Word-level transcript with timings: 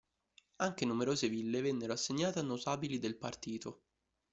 Anche 0.55 0.83
numerose 0.85 1.29
ville 1.29 1.61
vennero 1.61 1.93
assegnate 1.93 2.39
a 2.39 2.41
notabili 2.41 2.97
del 2.97 3.17
partito. 3.17 3.83